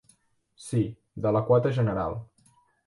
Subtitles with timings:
[0.69, 0.81] Sí,
[1.27, 2.21] de la quota general.